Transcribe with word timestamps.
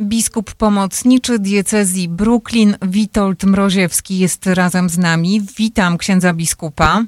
Biskup 0.00 0.54
pomocniczy 0.54 1.38
diecezji 1.38 2.08
Brooklyn 2.08 2.76
Witold 2.82 3.44
Mroziewski 3.44 4.18
jest 4.18 4.46
razem 4.46 4.88
z 4.88 4.98
nami. 4.98 5.40
Witam 5.58 5.98
księdza 5.98 6.32
biskupa. 6.32 7.04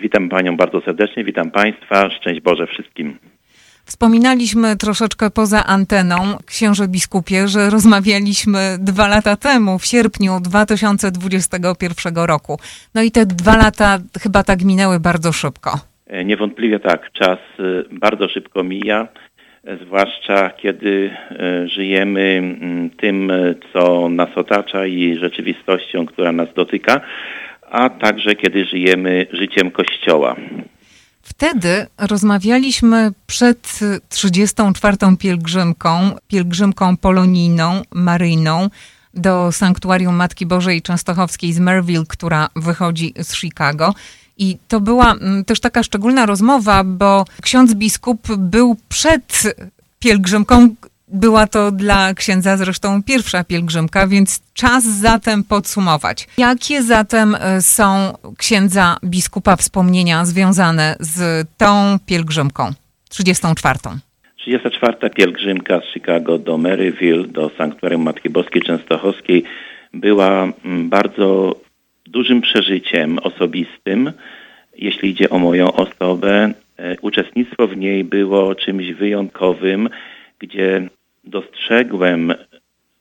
Witam 0.00 0.28
panią 0.28 0.56
bardzo 0.56 0.80
serdecznie, 0.80 1.24
witam 1.24 1.50
państwa, 1.50 2.10
szczęść 2.10 2.40
Boże 2.40 2.66
wszystkim. 2.66 3.18
Wspominaliśmy 3.84 4.76
troszeczkę 4.76 5.30
poza 5.30 5.64
anteną, 5.66 6.16
księże 6.46 6.88
biskupie, 6.88 7.48
że 7.48 7.70
rozmawialiśmy 7.70 8.76
dwa 8.80 9.08
lata 9.08 9.36
temu, 9.36 9.78
w 9.78 9.86
sierpniu 9.86 10.40
2021 10.40 12.14
roku. 12.16 12.58
No 12.94 13.02
i 13.02 13.10
te 13.10 13.26
dwa 13.26 13.56
lata 13.56 13.98
chyba 14.20 14.42
tak 14.42 14.64
minęły 14.64 15.00
bardzo 15.00 15.32
szybko. 15.32 15.78
E, 16.06 16.24
niewątpliwie 16.24 16.80
tak, 16.80 17.12
czas 17.12 17.38
e, 17.58 17.62
bardzo 17.92 18.28
szybko 18.28 18.62
mija 18.62 19.08
zwłaszcza 19.84 20.50
kiedy 20.50 21.10
e, 21.30 21.68
żyjemy 21.68 22.20
mm, 22.20 22.90
tym, 22.90 23.32
co 23.72 24.08
nas 24.08 24.28
otacza 24.36 24.86
i 24.86 25.16
rzeczywistością, 25.16 26.06
która 26.06 26.32
nas 26.32 26.48
dotyka, 26.54 27.00
a 27.70 27.90
także 27.90 28.34
kiedy 28.34 28.64
żyjemy 28.64 29.26
życiem 29.32 29.70
Kościoła. 29.70 30.36
Wtedy 31.22 31.86
rozmawialiśmy 31.98 33.10
przed 33.26 33.80
34. 34.08 34.96
pielgrzymką, 35.18 36.10
pielgrzymką 36.28 36.96
polonijną, 36.96 37.82
maryjną 37.94 38.68
do 39.14 39.52
Sanktuarium 39.52 40.14
Matki 40.14 40.46
Bożej 40.46 40.82
Częstochowskiej 40.82 41.52
z 41.52 41.58
Merville, 41.58 42.04
która 42.08 42.48
wychodzi 42.56 43.12
z 43.16 43.36
Chicago. 43.36 43.94
I 44.38 44.56
to 44.68 44.80
była 44.80 45.12
mm, 45.12 45.44
też 45.44 45.60
taka 45.60 45.82
szczególna 45.82 46.26
rozmowa, 46.26 46.84
bo 46.84 47.24
ksiądz 47.42 47.74
biskup 47.74 48.36
był 48.36 48.76
przed 48.88 49.42
pielgrzymką. 50.00 50.68
Była 51.08 51.46
to 51.46 51.72
dla 51.72 52.14
księdza 52.14 52.56
zresztą 52.56 53.02
pierwsza 53.02 53.44
pielgrzymka, 53.44 54.06
więc 54.06 54.40
czas 54.54 54.84
zatem 54.84 55.44
podsumować. 55.44 56.28
Jakie 56.38 56.82
zatem 56.82 57.36
e, 57.40 57.62
są 57.62 58.14
księdza 58.38 58.96
biskupa 59.04 59.56
wspomnienia 59.56 60.24
związane 60.24 60.96
z 61.00 61.48
tą 61.58 61.98
pielgrzymką 62.06 62.72
34? 63.08 63.78
34. 64.36 65.10
pielgrzymka 65.10 65.80
z 65.80 65.94
Chicago 65.94 66.38
do 66.38 66.58
Maryville, 66.58 67.28
do 67.28 67.50
Sanktuarium 67.58 68.02
Matki 68.02 68.30
Boskiej 68.30 68.62
Częstochowskiej 68.62 69.44
była 69.94 70.48
mm, 70.64 70.88
bardzo 70.88 71.56
dużym 72.14 72.40
przeżyciem 72.40 73.18
osobistym, 73.18 74.12
jeśli 74.76 75.10
idzie 75.10 75.30
o 75.30 75.38
moją 75.38 75.72
osobę. 75.72 76.52
E, 76.78 76.96
uczestnictwo 77.00 77.66
w 77.66 77.76
niej 77.76 78.04
było 78.04 78.54
czymś 78.54 78.92
wyjątkowym, 78.92 79.88
gdzie 80.38 80.88
dostrzegłem 81.24 82.34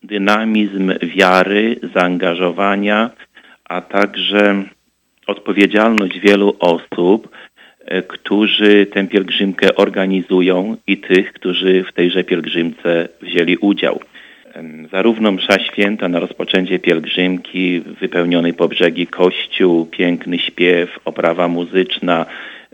dynamizm 0.03 0.93
wiary, 1.01 1.79
zaangażowania, 1.93 3.09
a 3.65 3.81
także 3.81 4.63
odpowiedzialność 5.27 6.19
wielu 6.19 6.55
osób, 6.59 7.29
e, 7.85 8.01
którzy 8.01 8.85
tę 8.85 9.07
pielgrzymkę 9.07 9.75
organizują 9.75 10.77
i 10.87 10.97
tych, 10.97 11.33
którzy 11.33 11.83
w 11.83 11.93
tejże 11.93 12.23
pielgrzymce 12.23 13.09
wzięli 13.21 13.57
udział. 13.57 13.99
Zarówno 14.91 15.31
msza 15.31 15.59
święta 15.59 16.09
na 16.09 16.19
rozpoczęcie 16.19 16.79
pielgrzymki, 16.79 17.79
wypełniony 17.79 18.53
po 18.53 18.67
brzegi 18.67 19.07
kościół, 19.07 19.85
piękny 19.85 20.39
śpiew, 20.39 20.99
oprawa 21.05 21.47
muzyczna, 21.47 22.25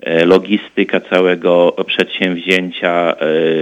e, 0.02 0.26
logistyka 0.26 1.00
całego 1.00 1.76
przedsięwzięcia 1.88 3.16
e, 3.16 3.16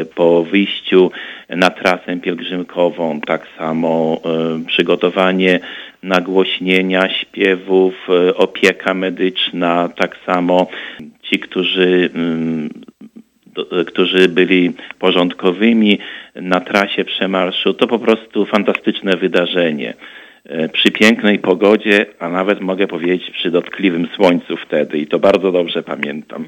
po 0.06 0.44
wyjściu 0.44 1.12
na 1.50 1.70
trasę 1.70 2.18
pielgrzymkową, 2.22 3.22
tak 3.22 3.48
samo 3.58 4.22
e, 4.26 4.66
przygotowanie 4.66 5.60
nagłośnienia 6.04 7.10
śpiewów, 7.10 8.08
opieka 8.36 8.94
medyczna, 8.94 9.90
tak 9.95 10.18
samo 10.26 10.67
ci, 11.22 11.39
którzy 11.39 12.10
mm, 12.16 12.70
którzy 13.88 14.30
byli 14.30 14.72
porządkowymi 15.00 16.00
na 16.36 16.60
trasie 16.60 17.06
przemarszu. 17.06 17.73
To 17.73 17.88
po 17.88 18.00
prostu 18.00 18.45
fantastyczne 18.45 19.18
wydarzenie. 19.18 19.94
E, 20.45 20.70
przy 20.70 20.92
pięknej 20.92 21.40
pogodzie, 21.40 22.06
a 22.20 22.30
nawet 22.30 22.62
mogę 22.62 22.88
powiedzieć 22.88 23.32
przy 23.32 23.52
dotkliwym 23.52 24.08
słońcu 24.16 24.58
wtedy 24.58 24.98
i 24.98 25.08
to 25.08 25.20
bardzo 25.20 25.52
dobrze 25.52 25.84
pamiętam. 25.84 26.46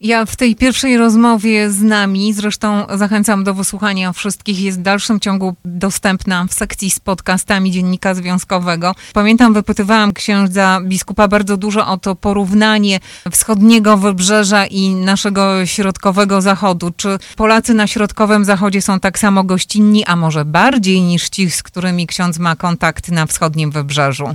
Ja 0.00 0.24
w 0.24 0.36
tej 0.36 0.56
pierwszej 0.56 0.96
rozmowie 0.96 1.70
z 1.70 1.82
nami, 1.82 2.32
zresztą 2.32 2.86
zachęcam 2.94 3.44
do 3.44 3.54
wysłuchania 3.54 4.12
wszystkich, 4.12 4.60
jest 4.60 4.78
w 4.78 4.82
dalszym 4.82 5.20
ciągu 5.20 5.54
dostępna 5.64 6.46
w 6.48 6.54
sekcji 6.54 6.90
z 6.90 7.00
podcastami 7.00 7.70
Dziennika 7.70 8.14
Związkowego. 8.14 8.94
Pamiętam, 9.12 9.54
wypytywałam 9.54 10.12
księdza 10.12 10.80
biskupa 10.84 11.28
bardzo 11.28 11.56
dużo 11.56 11.86
o 11.86 11.98
to 11.98 12.14
porównanie 12.14 13.00
wschodniego 13.30 13.96
wybrzeża 13.96 14.66
i 14.66 14.90
naszego 14.90 15.66
środkowego 15.66 16.40
zachodu. 16.42 16.90
Czy 16.96 17.18
Polacy 17.36 17.74
na 17.74 17.86
środkowym 17.86 18.44
zachodzie 18.44 18.82
są 18.82 19.00
tak 19.00 19.18
samo 19.18 19.44
gościnni, 19.44 20.04
a 20.04 20.16
może 20.16 20.44
bardziej 20.44 21.00
niż 21.00 21.28
ci, 21.28 21.50
z 21.50 21.62
którymi 21.62 22.06
ksiądz 22.06 22.38
ma 22.38 22.56
kontakt 22.56 23.10
na 23.10 23.26
wschodnim 23.26 23.70
wybrzeżu? 23.70 24.34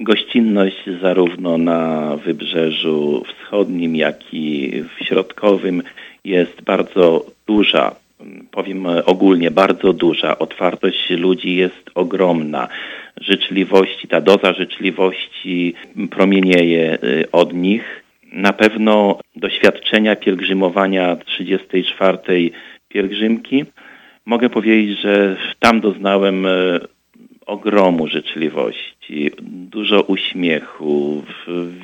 Gościnność 0.00 0.76
zarówno 1.00 1.58
na 1.58 2.16
wybrzeżu 2.16 3.24
wschodnim, 3.24 3.96
jak 3.96 4.34
i 4.34 4.72
w 4.82 5.04
środkowym 5.04 5.82
jest 6.24 6.62
bardzo 6.62 7.26
duża. 7.46 7.94
Powiem 8.50 8.86
ogólnie, 9.06 9.50
bardzo 9.50 9.92
duża. 9.92 10.38
Otwartość 10.38 11.10
ludzi 11.10 11.56
jest 11.56 11.90
ogromna. 11.94 12.68
Życzliwości, 13.20 14.08
ta 14.08 14.20
doza 14.20 14.52
życzliwości 14.52 15.74
promienieje 16.10 16.98
y, 17.02 17.30
od 17.32 17.54
nich. 17.54 18.02
Na 18.32 18.52
pewno 18.52 19.18
doświadczenia 19.36 20.16
pielgrzymowania 20.16 21.16
34. 21.16 22.18
pielgrzymki 22.88 23.64
mogę 24.26 24.50
powiedzieć, 24.50 25.00
że 25.00 25.36
tam 25.58 25.80
doznałem 25.80 26.46
y, 26.46 26.80
ogromu 27.50 28.08
życzliwości, 28.08 29.30
dużo 29.42 30.02
uśmiechu, 30.02 31.22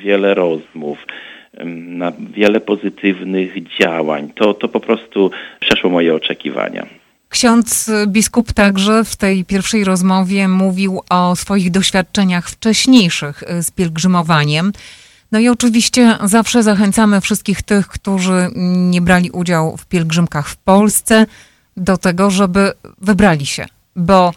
wiele 0.03 0.33
rozmów, 0.33 0.97
na 1.65 2.11
wiele 2.33 2.59
pozytywnych 2.61 3.51
działań. 3.79 4.31
To, 4.35 4.53
to 4.53 4.67
po 4.67 4.79
prostu 4.79 5.31
przeszło 5.59 5.89
moje 5.89 6.15
oczekiwania. 6.15 6.85
Ksiądz 7.29 7.91
biskup 8.07 8.53
także 8.53 9.03
w 9.03 9.15
tej 9.15 9.45
pierwszej 9.45 9.83
rozmowie 9.83 10.47
mówił 10.47 11.01
o 11.09 11.35
swoich 11.35 11.71
doświadczeniach 11.71 12.49
wcześniejszych 12.49 13.43
z 13.61 13.71
pielgrzymowaniem. 13.71 14.71
No 15.31 15.39
i 15.39 15.49
oczywiście 15.49 16.17
zawsze 16.23 16.63
zachęcamy 16.63 17.21
wszystkich 17.21 17.61
tych, 17.61 17.87
którzy 17.87 18.47
nie 18.91 19.01
brali 19.01 19.31
udziału 19.31 19.77
w 19.77 19.85
pielgrzymkach 19.85 20.49
w 20.49 20.57
Polsce, 20.57 21.25
do 21.77 21.97
tego, 21.97 22.31
żeby 22.31 22.71
wybrali 23.01 23.45
się, 23.45 23.65
bo 23.95 24.33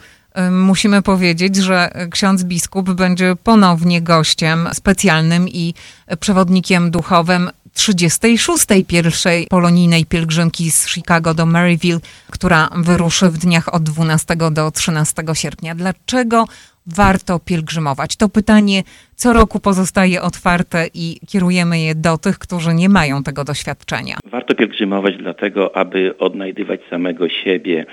musimy 0.50 1.02
powiedzieć, 1.02 1.56
że 1.56 1.90
ksiądz 2.10 2.44
biskup 2.44 2.90
będzie 2.90 3.36
ponownie 3.44 4.02
gościem 4.02 4.68
specjalnym 4.72 5.48
i 5.48 5.74
przewodnikiem 6.20 6.90
duchowym 6.90 7.50
36. 7.74 8.66
pierwszej 8.88 9.46
polonijnej 9.46 10.04
pielgrzymki 10.04 10.70
z 10.70 10.88
Chicago 10.88 11.34
do 11.34 11.46
Maryville, 11.46 12.00
która 12.30 12.68
wyruszy 12.76 13.28
w 13.28 13.38
dniach 13.38 13.74
od 13.74 13.82
12 13.82 14.36
do 14.50 14.70
13 14.70 15.22
sierpnia. 15.34 15.74
Dlaczego 15.74 16.44
warto 16.86 17.38
pielgrzymować? 17.38 18.16
To 18.16 18.28
pytanie 18.28 18.82
co 19.14 19.32
roku 19.32 19.60
pozostaje 19.60 20.22
otwarte 20.22 20.86
i 20.94 21.20
kierujemy 21.28 21.80
je 21.80 21.94
do 21.94 22.18
tych, 22.18 22.38
którzy 22.38 22.74
nie 22.74 22.88
mają 22.88 23.22
tego 23.22 23.44
doświadczenia. 23.44 24.16
Warto 24.24 24.54
pielgrzymować 24.54 25.14
dlatego, 25.16 25.76
aby 25.76 26.18
odnajdywać 26.18 26.80
samego 26.90 27.28
siebie 27.28 27.86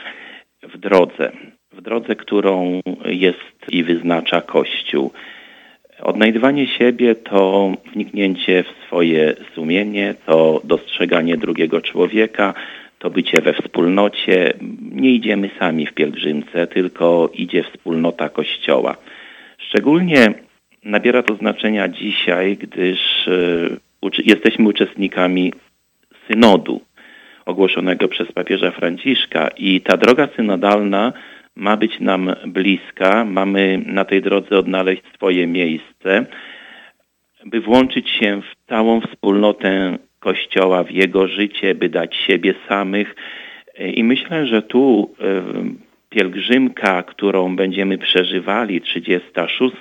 w 0.74 0.78
drodze 0.78 1.32
w 1.78 1.82
drodze, 1.82 2.16
którą 2.16 2.82
jest 3.06 3.56
i 3.70 3.84
wyznacza 3.84 4.42
Kościół. 4.42 5.12
Odnajdywanie 6.02 6.68
siebie 6.68 7.16
to 7.16 7.72
wniknięcie 7.94 8.64
w 8.64 8.86
swoje 8.86 9.36
sumienie, 9.56 10.16
to 10.26 10.62
dostrzeganie 10.64 11.38
drugiego 11.38 11.82
człowieka, 11.82 12.54
to 13.00 13.10
bycie 13.10 13.42
we 13.42 13.54
wspólnocie. 13.54 14.54
Nie 14.92 15.12
idziemy 15.12 15.50
sami 15.60 15.88
w 15.88 15.94
pielgrzymce, 15.94 16.68
tylko 16.68 17.30
idzie 17.34 17.64
wspólnota 17.64 18.30
Kościoła. 18.30 18.98
Szczególnie 19.58 20.34
nabiera 20.84 21.24
to 21.24 21.36
znaczenia 21.36 21.88
dzisiaj, 21.88 22.58
gdyż 22.58 23.28
e, 23.28 24.12
jesteśmy 24.26 24.68
uczestnikami 24.68 25.54
synodu 26.28 26.82
ogłoszonego 27.46 28.08
przez 28.08 28.32
papieża 28.32 28.72
Franciszka 28.72 29.48
i 29.48 29.82
ta 29.82 29.98
droga 29.98 30.28
synodalna 30.36 31.14
ma 31.58 31.78
być 31.78 32.00
nam 32.00 32.34
bliska, 32.48 33.26
mamy 33.26 33.84
na 33.86 34.06
tej 34.06 34.22
drodze 34.22 34.58
odnaleźć 34.58 35.02
swoje 35.16 35.48
miejsce, 35.48 36.26
by 37.46 37.62
włączyć 37.62 38.10
się 38.10 38.42
w 38.42 38.70
całą 38.70 39.02
wspólnotę 39.02 39.98
Kościoła, 40.20 40.84
w 40.84 40.92
jego 40.92 41.28
życie, 41.28 41.76
by 41.76 41.90
dać 41.90 42.16
siebie 42.16 42.54
samych. 42.70 43.16
I 43.80 44.04
myślę, 44.04 44.48
że 44.48 44.62
tu 44.62 45.16
pielgrzymka, 46.10 47.04
którą 47.04 47.56
będziemy 47.56 47.98
przeżywali, 47.98 48.82
36 48.82 49.76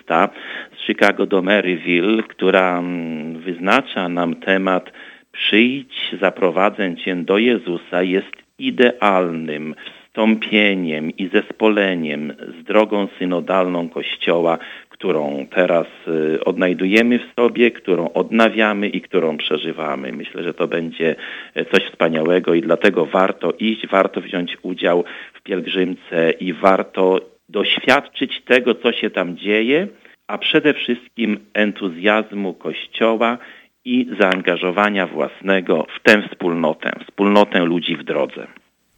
z 0.76 0.87
Chicago 0.87 1.26
do 1.26 1.43
Maryville, 1.43 2.22
która 2.22 2.79
mm, 2.79 3.40
wyznacza 3.40 4.08
nam 4.08 4.34
temat 4.34 4.93
przyjdź, 5.32 6.14
zaprowadzę 6.20 6.96
Cię 6.96 7.17
do 7.17 7.38
Jezusa, 7.38 8.02
jest 8.02 8.37
idealnym 8.58 9.75
wstąpieniem 10.17 11.11
i 11.11 11.29
zespoleniem 11.29 12.33
z 12.61 12.65
drogą 12.65 13.09
synodalną 13.19 13.89
Kościoła, 13.89 14.59
którą 14.89 15.47
teraz 15.51 15.87
y, 16.09 16.45
odnajdujemy 16.45 17.19
w 17.19 17.35
sobie, 17.41 17.71
którą 17.71 18.13
odnawiamy 18.13 18.89
i 18.89 19.01
którą 19.01 19.37
przeżywamy. 19.37 20.13
Myślę, 20.13 20.43
że 20.43 20.55
to 20.55 20.69
będzie 20.69 21.17
e, 21.55 21.65
coś 21.65 21.85
wspaniałego 21.85 22.55
i 22.55 22.61
dlatego 22.61 23.07
warto 23.07 23.53
iść, 23.59 23.87
warto 23.87 24.21
wziąć 24.21 24.57
udział 24.63 25.05
w 25.35 25.43
pielgrzymce 25.43 26.31
i 26.31 26.53
warto 26.53 27.21
doświadczyć 27.49 28.43
tego, 28.45 28.75
co 28.75 28.93
się 28.93 29.11
tam 29.11 29.37
dzieje, 29.37 29.89
a 30.27 30.39
przede 30.39 30.75
wszystkim 30.75 31.39
entuzjazmu 31.55 32.55
Kościoła 32.55 33.39
i 33.85 34.07
zaangażowania 34.21 35.07
własnego 35.07 35.87
w 35.97 36.03
tę 36.03 36.23
wspólnotę, 36.29 36.93
wspólnotę 37.05 37.65
ludzi 37.65 37.97
w 37.97 38.05
drodze. 38.05 38.47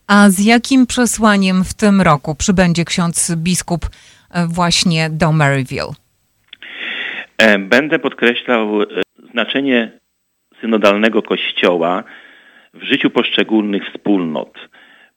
A 0.09 0.29
z 0.29 0.45
jakim 0.45 0.87
przesłaniem 0.87 1.63
w 1.63 1.73
tym 1.73 2.01
roku 2.01 2.35
przybędzie 2.35 2.85
ksiądz 2.85 3.35
biskup 3.35 3.85
e, 3.85 4.47
właśnie 4.47 5.09
do 5.09 5.31
Maryville? 5.31 5.93
E, 7.37 7.59
będę 7.59 7.99
podkreślał 7.99 8.81
e, 8.81 8.85
znaczenie 9.31 9.91
synodalnego 10.61 11.21
kościoła 11.21 12.03
w 12.73 12.83
życiu 12.83 13.09
poszczególnych 13.09 13.83
wspólnot 13.89 14.53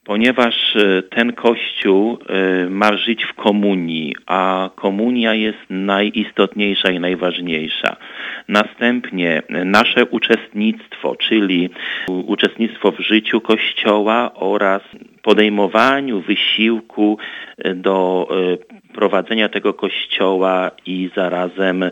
ponieważ 0.05 0.77
e, 0.77 1.03
ten 1.03 1.33
Kościół 1.33 2.19
e, 2.29 2.71
ma 2.71 2.97
żyć 2.97 3.25
w 3.25 3.35
komunii, 3.35 4.17
a 4.27 4.71
komunia 4.77 5.35
jest 5.35 5.59
najistotniejsza 5.71 6.91
i 6.91 7.01
najważniejsza. 7.01 7.97
Następnie 8.49 9.43
e, 9.49 9.65
nasze 9.65 10.07
uczestnictwo, 10.07 11.17
czyli 11.17 11.71
uczestnictwo 12.09 12.93
w 12.93 13.01
życiu 13.01 13.41
Kościoła 13.41 14.31
oraz 14.35 14.83
podejmowaniu 15.23 16.21
wysiłku 16.21 17.19
do 17.75 18.29
prowadzenia 18.95 19.49
tego 19.49 19.75
kościoła 19.75 20.71
i 20.87 21.11
zarazem 21.17 21.85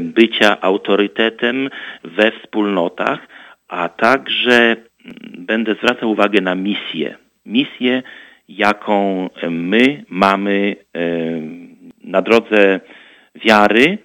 bycia 0.00 0.60
autorytetem 0.60 1.70
we 2.04 2.32
wspólnotach, 2.32 3.28
a 3.68 3.88
także 3.88 4.76
będę 5.38 5.74
zwracał 5.74 6.10
uwagę 6.10 6.40
na 6.40 6.54
misję 6.54 7.21
misję, 7.46 8.02
jaką 8.48 9.28
my 9.50 10.04
mamy 10.08 10.76
na 12.04 12.22
drodze 12.22 12.80
wiary 13.44 13.98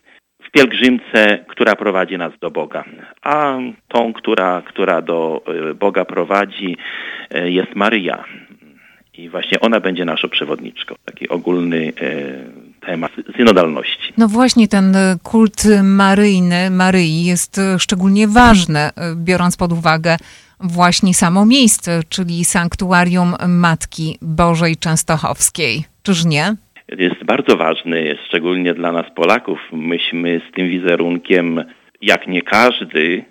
w 0.48 0.52
pielgrzymce, 0.52 1.46
która 1.48 1.76
prowadzi 1.76 2.18
nas 2.18 2.34
do 2.42 2.52
Boga. 2.52 2.84
A 3.22 3.58
tą, 3.88 4.14
która, 4.14 4.62
która 4.66 5.02
do 5.02 5.42
e, 5.70 5.74
Boga 5.74 6.06
prowadzi, 6.06 6.78
e, 7.30 7.52
jest 7.52 7.76
Maryja. 7.76 8.24
I 9.14 9.30
właśnie 9.30 9.60
ona 9.60 9.80
będzie 9.80 10.06
naszą 10.06 10.30
przewodniczką. 10.30 10.96
Taki 11.06 11.30
ogólny 11.30 11.94
e, 12.02 12.86
temat 12.86 13.12
synodalności. 13.38 14.14
No 14.18 14.28
właśnie 14.28 14.68
ten 14.68 14.96
kult 15.24 15.64
maryjny, 15.84 16.70
Maryi 16.70 17.26
jest 17.26 17.62
szczególnie 17.78 18.28
ważny, 18.28 18.90
biorąc 19.16 19.58
pod 19.58 19.72
uwagę 19.72 20.18
właśnie 20.60 21.14
samo 21.14 21.46
miejsce, 21.46 22.02
czyli 22.10 22.46
sanktuarium 22.46 23.36
Matki 23.48 24.18
Bożej 24.22 24.76
Częstochowskiej. 24.76 25.84
Czyż 26.04 26.26
nie? 26.26 26.56
Jest 26.98 27.24
bardzo 27.26 27.58
ważny, 27.58 28.18
szczególnie 28.28 28.74
dla 28.74 28.92
nas 28.92 29.06
Polaków. 29.16 29.60
Myśmy 29.72 30.42
z 30.50 30.56
tym 30.56 30.70
wizerunkiem, 30.70 31.64
jak 32.02 32.28
nie 32.28 32.42
każdy, 32.42 33.26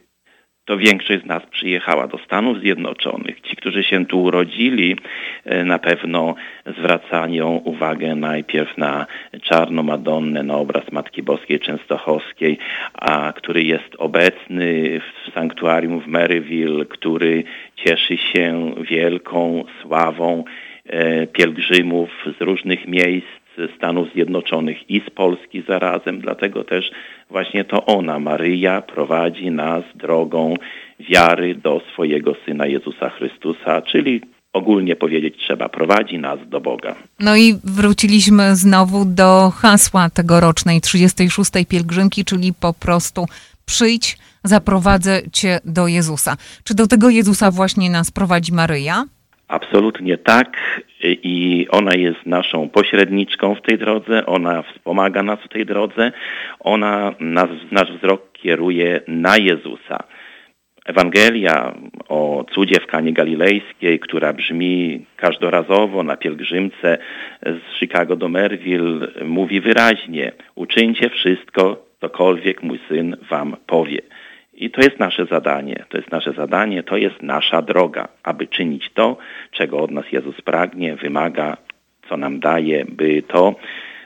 to 0.66 0.78
większość 0.78 1.22
z 1.22 1.26
nas 1.26 1.42
przyjechała 1.50 2.08
do 2.08 2.18
Stanów 2.18 2.60
Zjednoczonych. 2.60 3.40
Ci, 3.40 3.56
którzy 3.56 3.84
się 3.84 4.06
tu 4.06 4.22
urodzili, 4.22 4.96
e, 5.44 5.64
na 5.64 5.78
pewno 5.78 6.34
zwracają 6.78 7.60
uwagę 7.64 8.14
najpierw 8.14 8.78
na 8.78 9.06
czarną 9.42 9.82
Madonnę, 9.82 10.42
na 10.42 10.54
obraz 10.54 10.92
Matki 10.92 11.22
Boskiej 11.22 11.60
Częstochowskiej, 11.60 12.58
a 12.94 13.32
który 13.32 13.62
jest 13.62 13.96
obecny 13.98 15.00
w 15.00 15.34
sanktuarium 15.34 16.00
w 16.00 16.06
Maryville, 16.06 16.84
który 16.84 17.44
cieszy 17.76 18.16
się 18.16 18.74
wielką 18.80 19.64
sławą 19.82 20.44
e, 20.86 21.26
pielgrzymów 21.26 22.10
z 22.38 22.42
różnych 22.42 22.88
miejsc 22.88 23.45
Stanów 23.76 24.08
Zjednoczonych 24.12 24.90
i 24.90 25.02
z 25.06 25.10
Polski 25.10 25.62
zarazem. 25.68 26.20
Dlatego 26.20 26.64
też 26.64 26.90
właśnie 27.30 27.64
to 27.64 27.86
ona, 27.86 28.18
Maryja, 28.18 28.82
prowadzi 28.82 29.50
nas 29.50 29.84
drogą 29.94 30.54
wiary 31.00 31.54
do 31.54 31.80
swojego 31.92 32.34
Syna 32.44 32.66
Jezusa 32.66 33.10
Chrystusa, 33.10 33.82
czyli 33.82 34.20
ogólnie 34.52 34.96
powiedzieć 34.96 35.34
trzeba, 35.38 35.68
prowadzi 35.68 36.18
nas 36.18 36.38
do 36.48 36.60
Boga. 36.60 36.94
No 37.20 37.36
i 37.36 37.54
wróciliśmy 37.64 38.56
znowu 38.56 39.04
do 39.04 39.52
hasła 39.56 40.10
tegorocznej 40.10 40.80
36. 40.80 41.50
pielgrzymki, 41.68 42.24
czyli 42.24 42.52
po 42.60 42.72
prostu 42.72 43.26
przyjdź, 43.66 44.18
zaprowadzę 44.44 45.22
cię 45.32 45.60
do 45.64 45.86
Jezusa. 45.86 46.36
Czy 46.64 46.74
do 46.74 46.86
tego 46.86 47.10
Jezusa 47.10 47.50
właśnie 47.50 47.90
nas 47.90 48.10
prowadzi 48.10 48.52
Maryja? 48.52 49.04
Absolutnie 49.48 50.18
tak 50.18 50.80
i 51.02 51.66
ona 51.70 51.94
jest 51.94 52.26
naszą 52.26 52.68
pośredniczką 52.68 53.54
w 53.54 53.62
tej 53.62 53.78
drodze, 53.78 54.26
ona 54.26 54.62
wspomaga 54.62 55.22
nas 55.22 55.40
w 55.40 55.48
tej 55.48 55.66
drodze, 55.66 56.12
ona 56.60 57.14
nas, 57.20 57.48
nasz 57.70 57.92
wzrok 57.92 58.32
kieruje 58.32 59.00
na 59.08 59.36
Jezusa. 59.36 59.98
Ewangelia 60.86 61.74
o 62.08 62.44
cudzie 62.54 62.80
w 62.80 62.86
Kanie 62.86 63.12
Galilejskiej, 63.12 63.98
która 63.98 64.32
brzmi 64.32 65.04
każdorazowo 65.16 66.02
na 66.02 66.16
pielgrzymce 66.16 66.98
z 67.42 67.78
Chicago 67.78 68.16
do 68.16 68.28
Merville, 68.28 69.08
mówi 69.24 69.60
wyraźnie: 69.60 70.32
uczyńcie 70.54 71.10
wszystko, 71.10 71.86
cokolwiek 72.00 72.62
mój 72.62 72.78
syn 72.88 73.16
wam 73.30 73.56
powie. 73.66 74.00
I 74.56 74.70
to 74.70 74.80
jest 74.80 74.98
nasze 74.98 75.26
zadanie, 75.26 75.84
to 75.88 75.96
jest 75.96 76.12
nasze 76.12 76.32
zadanie, 76.32 76.82
to 76.82 76.96
jest 76.96 77.22
nasza 77.22 77.62
droga, 77.62 78.08
aby 78.22 78.46
czynić 78.46 78.90
to, 78.94 79.16
czego 79.50 79.78
od 79.78 79.90
nas 79.90 80.04
Jezus 80.12 80.40
pragnie, 80.40 80.96
wymaga, 80.96 81.56
co 82.08 82.16
nam 82.16 82.40
daje, 82.40 82.84
by 82.84 83.22
to 83.22 83.54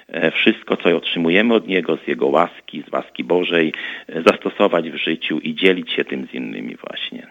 e, 0.09 0.31
wszystko, 0.31 0.77
co 0.77 0.97
otrzymujemy 0.97 1.55
od 1.55 1.69
Niego, 1.69 1.97
z 1.97 2.09
Jego 2.09 2.27
łaski, 2.27 2.85
z 2.89 2.93
łaski 2.93 3.25
Bożej, 3.25 3.73
e, 4.09 4.23
zastosować 4.23 4.91
w 4.91 4.97
życiu 4.97 5.39
i 5.39 5.55
dzielić 5.55 5.93
się 5.93 6.05
tym 6.05 6.27
z 6.27 6.35
innymi 6.35 6.77
właśnie. 6.77 7.27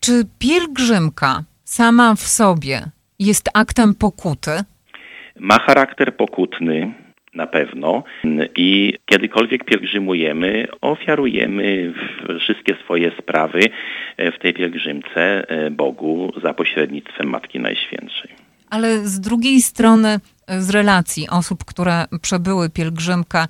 Czy 0.00 0.12
pielgrzymka 0.38 1.42
sama 1.64 2.14
w 2.14 2.20
sobie 2.20 2.80
jest 3.18 3.50
aktem 3.54 3.94
pokuty? 3.94 4.50
Ma 5.38 5.58
charakter 5.58 6.16
pokutny, 6.16 6.94
na 7.34 7.46
pewno. 7.46 8.02
I 8.56 8.94
kiedykolwiek 9.06 9.64
pielgrzymujemy, 9.64 10.66
ofiarujemy 10.80 11.92
wszystkie 12.40 12.76
swoje 12.84 13.12
sprawy 13.18 13.60
e, 14.16 14.32
w 14.32 14.38
tej 14.38 14.54
pielgrzymce 14.54 15.48
e, 15.48 15.70
Bogu 15.70 16.32
za 16.42 16.54
pośrednictwem 16.54 17.28
Matki 17.28 17.60
Najświętszej. 17.60 18.30
Ale 18.70 18.98
z 18.98 19.20
drugiej 19.20 19.62
strony, 19.62 20.20
e, 20.46 20.62
z 20.62 20.70
relacji 20.70 21.28
osób, 21.30 21.64
które 21.64 22.04
przebyły 22.22 22.70
pielgrzymkę, 22.70 23.46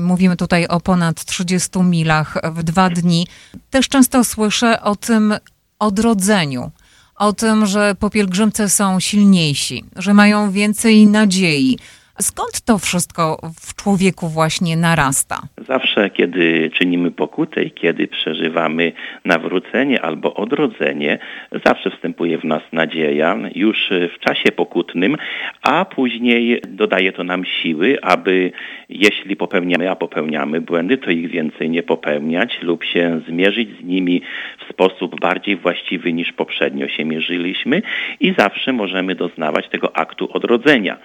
mówimy 0.00 0.36
tutaj 0.36 0.66
o 0.66 0.80
ponad 0.80 1.24
30 1.24 1.82
milach 1.82 2.36
w 2.52 2.62
dwa 2.62 2.90
dni, 2.90 3.26
też 3.70 3.88
często 3.88 4.24
słyszę 4.24 4.82
o 4.82 4.96
tym 4.96 5.34
odrodzeniu, 5.78 6.70
o 7.16 7.32
tym, 7.32 7.66
że 7.66 7.94
po 7.94 8.10
pielgrzymce 8.10 8.68
są 8.68 9.00
silniejsi, 9.00 9.84
że 9.96 10.14
mają 10.14 10.50
więcej 10.50 11.06
nadziei, 11.06 11.78
Skąd 12.20 12.60
to 12.60 12.78
wszystko 12.78 13.38
w 13.60 13.74
człowieku 13.74 14.28
właśnie 14.28 14.76
narasta? 14.76 15.40
Zawsze, 15.68 16.10
kiedy 16.10 16.70
czynimy 16.74 17.10
pokutę 17.10 17.62
i 17.62 17.70
kiedy 17.70 18.08
przeżywamy 18.08 18.92
nawrócenie 19.24 20.02
albo 20.02 20.34
odrodzenie, 20.34 21.18
zawsze 21.64 21.90
wstępuje 21.90 22.38
w 22.38 22.44
nas 22.44 22.62
nadzieja 22.72 23.36
już 23.54 23.90
w 23.90 24.18
czasie 24.18 24.52
pokutnym, 24.52 25.16
a 25.62 25.84
później 25.84 26.62
dodaje 26.68 27.12
to 27.12 27.24
nam 27.24 27.44
siły, 27.44 27.98
aby 28.02 28.52
jeśli 28.88 29.36
popełniamy, 29.36 29.90
a 29.90 29.96
popełniamy 29.96 30.60
błędy, 30.60 30.98
to 30.98 31.10
ich 31.10 31.30
więcej 31.30 31.70
nie 31.70 31.82
popełniać 31.82 32.58
lub 32.62 32.84
się 32.84 33.20
zmierzyć 33.28 33.68
z 33.80 33.84
nimi 33.84 34.22
w 34.66 34.72
sposób 34.72 35.20
bardziej 35.20 35.56
właściwy 35.56 36.12
niż 36.12 36.32
poprzednio 36.32 36.88
się 36.88 37.04
mierzyliśmy 37.04 37.82
i 38.20 38.34
zawsze 38.38 38.72
możemy 38.72 39.14
doznawać 39.14 39.68
tego 39.68 39.96
aktu 39.96 40.28
odrodzenia. 40.32 40.96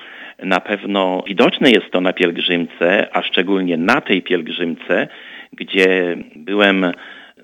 Na 0.44 0.60
pewno 0.60 1.24
widoczne 1.28 1.72
jest 1.72 1.92
to 1.92 2.02
na 2.02 2.14
pielgrzymce, 2.14 3.08
a 3.16 3.22
szczególnie 3.22 3.78
na 3.78 4.02
tej 4.02 4.22
pielgrzymce, 4.22 5.08
gdzie 5.54 6.18
byłem 6.36 6.92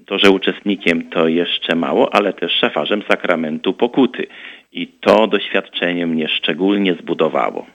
to, 0.05 0.19
że 0.19 0.31
uczestnikiem 0.31 1.09
to 1.09 1.27
jeszcze 1.27 1.75
mało, 1.75 2.15
ale 2.15 2.33
też 2.33 2.51
szefarzem 2.51 3.03
sakramentu 3.09 3.73
pokuty. 3.73 4.27
I 4.71 4.87
to 4.87 5.27
doświadczenie 5.27 6.07
mnie 6.07 6.27
szczególnie 6.27 6.93
zbudowało. 6.93 7.65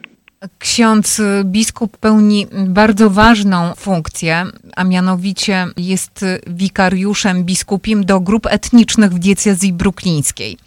Ksiądz 0.59 1.21
biskup 1.45 1.97
pełni 1.97 2.47
bardzo 2.67 3.11
ważną 3.11 3.75
funkcję, 3.75 4.45
a 4.77 4.85
mianowicie 4.85 5.67
jest 5.77 6.25
wikariuszem 6.47 7.45
biskupim 7.45 8.05
do 8.05 8.21
grup 8.21 8.47
etnicznych 8.47 9.13
w 9.13 9.19
diecezji 9.19 9.73
bruklińskiej. 9.73 10.59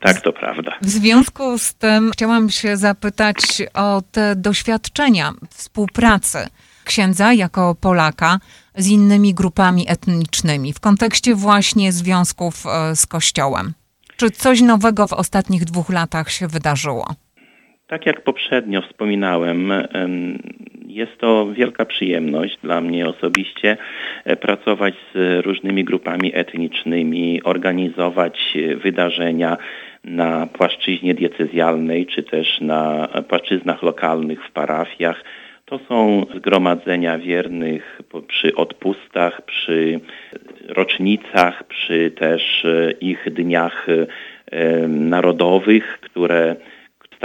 Tak, 0.00 0.20
to 0.20 0.32
prawda. 0.32 0.72
W 0.82 0.88
związku 0.88 1.58
z 1.58 1.74
tym 1.74 2.10
chciałam 2.12 2.50
się 2.50 2.76
zapytać 2.76 3.36
o 3.74 4.02
te 4.12 4.36
doświadczenia 4.36 5.32
współpracy 5.50 6.38
księdza 6.84 7.32
jako 7.32 7.74
Polaka 7.74 8.38
z 8.76 8.86
innymi 8.86 9.34
grupami 9.34 9.90
etnicznymi 9.90 10.72
w 10.72 10.80
kontekście 10.80 11.34
właśnie 11.34 11.92
związków 11.92 12.66
e, 12.66 12.96
z 12.96 13.06
Kościołem. 13.06 13.74
Czy 14.16 14.30
coś 14.30 14.60
nowego 14.60 15.06
w 15.06 15.12
ostatnich 15.12 15.64
dwóch 15.64 15.90
latach 15.90 16.30
się 16.30 16.48
wydarzyło? 16.48 17.14
Tak 17.86 18.06
jak 18.06 18.20
poprzednio 18.20 18.82
wspominałem, 18.82 19.72
jest 20.86 21.18
to 21.18 21.52
wielka 21.52 21.84
przyjemność 21.84 22.58
dla 22.62 22.80
mnie 22.80 23.08
osobiście 23.08 23.76
e, 24.24 24.36
pracować 24.36 24.94
z 25.14 25.44
różnymi 25.46 25.84
grupami 25.84 26.30
etnicznymi, 26.34 27.42
organizować 27.42 28.58
wydarzenia 28.76 29.56
na 30.04 30.46
płaszczyźnie 30.46 31.14
diecezjalnej 31.14 32.06
czy 32.06 32.22
też 32.22 32.60
na 32.60 33.08
płaszczyznach 33.28 33.82
lokalnych 33.82 34.44
w 34.44 34.50
parafiach. 34.50 35.24
To 35.64 35.78
są 35.78 36.26
zgromadzenia 36.36 37.18
wiernych 37.18 38.00
przy 38.28 38.54
odpustach, 38.54 39.42
przy 39.42 40.00
rocznicach, 40.68 41.64
przy 41.64 42.10
też 42.10 42.64
e, 42.64 42.90
ich 42.90 43.32
dniach 43.32 43.86
narodowych, 44.88 45.98
które 46.00 46.56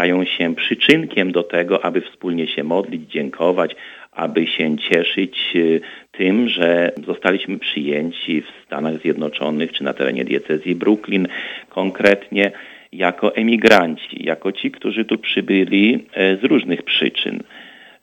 stają 0.02 0.26
się 0.26 0.56
przyczynkiem 0.56 1.32
do 1.32 1.44
tego, 1.44 1.86
aby 1.86 2.02
wspólnie 2.02 2.48
się 2.48 2.64
modlić, 2.64 3.12
dziękować, 3.12 3.76
aby 4.12 4.48
się 4.48 4.78
cieszyć 4.78 5.54
y, 5.56 5.82
tym, 6.12 6.50
że 6.50 6.92
zostaliśmy 7.06 7.60
przyjęci 7.60 8.42
w 8.42 8.66
Stanach 8.66 8.98
Zjednoczonych 9.02 9.72
czy 9.72 9.84
na 9.84 9.94
terenie 9.94 10.26
diecezji 10.26 10.76
Brooklyn 10.76 11.28
konkretnie 11.70 12.52
jako 12.92 13.36
emigranci, 13.36 14.26
jako 14.26 14.52
ci, 14.52 14.72
którzy 14.72 15.06
tu 15.06 15.18
przybyli 15.18 16.06
e, 16.14 16.38
z 16.38 16.44
różnych 16.44 16.84
przyczyn. 16.84 17.44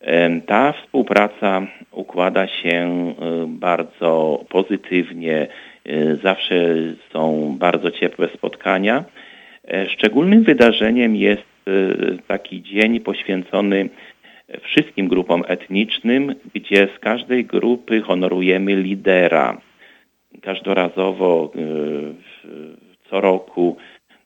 E, 0.00 0.40
ta 0.40 0.73
współpraca 0.73 1.67
układa 1.93 2.47
się 2.47 2.69
e, 2.69 3.14
bardzo 3.49 4.45
pozytywnie, 4.49 5.47
zawsze 6.23 6.75
są 7.12 7.57
bardzo 7.59 7.90
ciepłe 7.90 8.28
spotkania. 8.35 9.05
Szczególnym 9.88 10.43
wydarzeniem 10.43 11.17
jest 11.17 11.58
taki 12.27 12.63
dzień 12.63 13.01
poświęcony 13.01 13.89
wszystkim 14.63 15.09
grupom 15.09 15.45
etnicznym, 15.47 16.35
gdzie 16.55 16.89
z 16.97 16.99
każdej 16.99 17.45
grupy 17.45 18.01
honorujemy 18.01 18.77
lidera. 18.77 19.61
Każdorazowo 20.43 21.53
y, 21.57 22.15
co 23.11 23.21
roku 23.21 23.77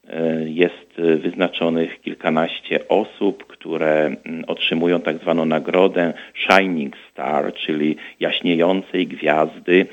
y, 0.05 0.51
jest 0.51 0.93
wyznaczonych 0.97 2.01
kilkanaście 2.01 2.89
osób, 2.89 3.47
które 3.47 4.05
mm, 4.05 4.45
otrzymują 4.47 5.01
tak 5.01 5.19
zwaną 5.19 5.45
nagrodę 5.45 6.13
Shining 6.35 6.97
Star, 7.11 7.55
czyli 7.55 7.97
jaśniejącej 8.21 9.07
gwiazdy 9.07 9.87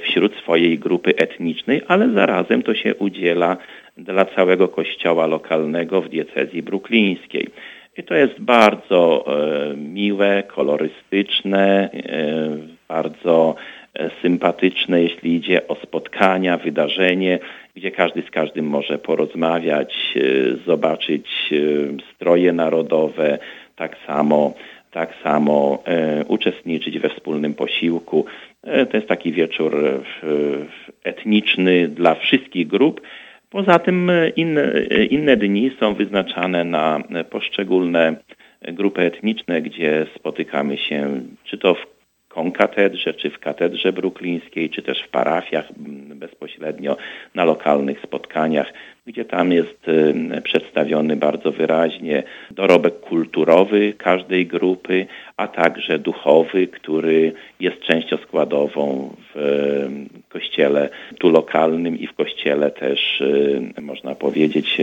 wśród 0.00 0.34
swojej 0.34 0.78
grupy 0.78 1.16
etnicznej, 1.16 1.82
ale 1.88 2.10
zarazem 2.10 2.62
to 2.62 2.74
się 2.74 2.94
udziela 2.94 3.56
dla 3.96 4.24
całego 4.24 4.68
kościoła 4.68 5.26
lokalnego 5.26 6.02
w 6.02 6.08
diecezji 6.08 6.62
bruklińskiej. 6.62 7.48
I 7.96 8.02
to 8.02 8.14
jest 8.14 8.40
bardzo 8.40 9.24
e, 9.26 9.76
miłe, 9.76 10.42
kolorystyczne, 10.42 11.90
e, 11.92 12.56
bardzo 12.88 13.54
e, 13.94 14.10
sympatyczne, 14.22 15.02
jeśli 15.02 15.34
idzie 15.34 15.68
o 15.68 15.74
spotkania, 15.74 16.56
wydarzenie, 16.56 17.38
gdzie 17.76 17.90
każdy 17.90 18.22
z 18.22 18.30
każdym 18.30 18.66
może 18.66 18.98
porozmawiać, 18.98 20.14
zobaczyć 20.66 21.50
stroje 22.14 22.52
narodowe, 22.52 23.38
tak 23.76 23.96
samo, 24.06 24.54
tak 24.90 25.14
samo 25.22 25.82
uczestniczyć 26.28 26.98
we 26.98 27.08
wspólnym 27.08 27.54
posiłku. 27.54 28.24
To 28.90 28.96
jest 28.96 29.08
taki 29.08 29.32
wieczór 29.32 30.02
etniczny 31.04 31.88
dla 31.88 32.14
wszystkich 32.14 32.66
grup, 32.66 33.00
Poza 33.52 33.78
tym 33.78 34.10
e, 34.10 34.28
inne, 34.28 34.62
e, 34.62 35.04
inne 35.04 35.36
dni 35.36 35.70
są 35.80 35.94
wyznaczane 35.94 36.64
na 36.64 37.00
poszczególne 37.30 38.16
grupy 38.62 39.02
etniczne, 39.02 39.62
gdzie 39.62 40.06
spotykamy 40.16 40.78
się 40.78 41.20
czy 41.44 41.58
to 41.58 41.74
w 41.74 41.86
konkatedrze, 42.34 43.14
czy 43.14 43.30
w 43.30 43.38
katedrze 43.38 43.92
bruklińskiej, 43.92 44.70
czy 44.70 44.82
też 44.82 45.02
w 45.02 45.08
parafiach 45.08 45.68
bezpośrednio 46.14 46.96
na 47.34 47.44
lokalnych 47.44 48.00
spotkaniach, 48.00 48.72
gdzie 49.06 49.24
tam 49.24 49.52
jest 49.52 49.86
przedstawiony 50.44 51.16
bardzo 51.16 51.52
wyraźnie 51.52 52.22
dorobek 52.50 53.00
kulturowy 53.00 53.92
każdej 53.98 54.46
grupy, 54.46 55.06
a 55.36 55.48
także 55.48 55.98
duchowy, 55.98 56.66
który 56.66 57.32
jest 57.60 57.80
częścią 57.80 58.16
składową 58.16 59.16
w 59.34 59.38
kościele 60.28 60.88
tu 61.18 61.30
lokalnym 61.30 61.98
i 61.98 62.06
w 62.06 62.12
kościele 62.12 62.70
też, 62.70 63.22
można 63.80 64.14
powiedzieć, 64.14 64.80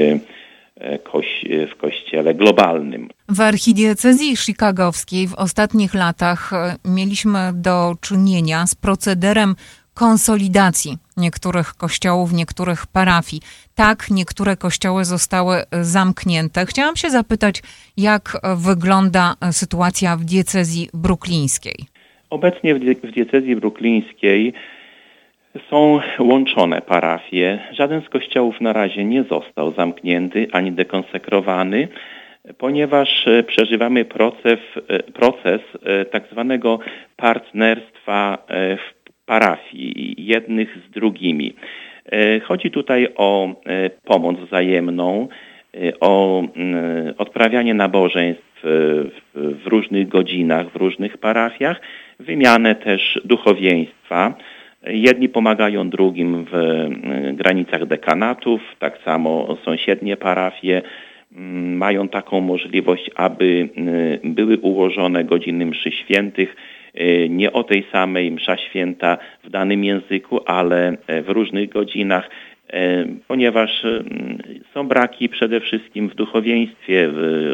w 1.71 1.77
kościele 1.77 2.33
globalnym. 2.33 3.09
W 3.29 3.41
archidiecezji 3.41 4.35
chicagowskiej 4.37 5.27
w 5.27 5.33
ostatnich 5.33 5.93
latach 5.93 6.53
e, 6.53 6.75
mieliśmy 6.85 7.51
do 7.53 7.95
czynienia 8.01 8.67
z 8.67 8.75
procederem 8.75 9.55
konsolidacji 9.93 10.97
niektórych 11.17 11.73
kościołów, 11.73 12.33
niektórych 12.33 12.87
parafii. 12.87 13.41
Tak, 13.75 14.07
niektóre 14.11 14.57
kościoły 14.57 15.05
zostały 15.05 15.55
zamknięte. 15.81 16.65
Chciałam 16.65 16.95
się 16.95 17.09
zapytać, 17.09 17.61
jak 17.97 18.41
wygląda 18.57 19.35
sytuacja 19.51 20.17
w 20.17 20.23
diecezji 20.23 20.89
bruklińskiej? 20.93 21.85
Obecnie 22.29 22.75
w 22.75 22.79
diecezji 23.13 23.55
bruklińskiej 23.55 24.53
są 25.69 25.99
łączone 26.19 26.81
parafie. 26.81 27.59
Żaden 27.71 28.01
z 28.01 28.09
kościołów 28.09 28.61
na 28.61 28.73
razie 28.73 29.05
nie 29.05 29.23
został 29.23 29.73
zamknięty 29.73 30.47
ani 30.51 30.71
dekonsekrowany, 30.71 31.87
ponieważ 32.57 33.27
e, 33.27 33.43
przeżywamy 33.43 34.05
proces, 34.05 34.59
e, 34.87 35.03
proces 35.03 35.61
e, 35.83 36.05
tak 36.05 36.23
zwanego 36.31 36.79
partnerstwa 37.17 38.37
w 38.49 39.09
parafii 39.25 40.15
jednych 40.17 40.77
z 40.77 40.91
drugimi. 40.91 41.53
Chodzi 42.43 42.71
tutaj 42.71 43.07
o 43.15 43.55
pomoc 44.05 44.37
wzajemną, 44.39 45.27
o 45.99 46.43
odprawianie 47.17 47.73
nabożeństw 47.73 48.61
w 49.33 49.61
różnych 49.65 50.07
godzinach, 50.07 50.69
w 50.69 50.75
różnych 50.75 51.17
parafiach, 51.17 51.81
wymianę 52.19 52.75
też 52.75 53.21
duchowieństwa. 53.25 54.33
Jedni 54.83 55.29
pomagają 55.29 55.89
drugim 55.89 56.45
w 56.45 56.55
e, 56.55 57.33
granicach 57.33 57.85
dekanatów, 57.85 58.61
tak 58.79 58.97
samo 59.05 59.57
sąsiednie 59.65 60.17
parafie 60.17 60.81
mm, 61.35 61.77
mają 61.77 62.07
taką 62.07 62.41
możliwość, 62.41 63.11
aby 63.15 63.69
e, 64.23 64.29
były 64.29 64.57
ułożone 64.57 65.23
godziny 65.23 65.65
mszy 65.65 65.91
świętych 65.91 66.55
e, 66.93 67.29
nie 67.29 67.53
o 67.53 67.63
tej 67.63 67.85
samej 67.91 68.31
msza 68.31 68.57
święta 68.57 69.17
w 69.43 69.49
danym 69.49 69.83
języku, 69.83 70.39
ale 70.45 70.97
w 71.07 71.29
różnych 71.29 71.69
godzinach 71.69 72.29
ponieważ 73.27 73.85
są 74.73 74.87
braki 74.87 75.29
przede 75.29 75.59
wszystkim 75.59 76.09
w 76.09 76.15
duchowieństwie. 76.15 77.09